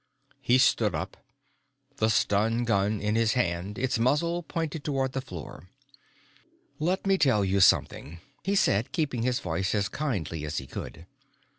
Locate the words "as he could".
10.43-11.05